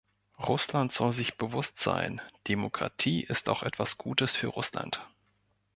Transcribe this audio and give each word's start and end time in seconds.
Russland 0.39 0.91
soll 0.91 1.13
sich 1.13 1.37
bewusst 1.37 1.77
sein, 1.77 2.21
Demokratie 2.47 3.21
ist 3.21 3.47
auch 3.49 3.61
etwas 3.61 3.99
Gutes 3.99 4.35
für 4.35 4.47
Russland! 4.47 5.07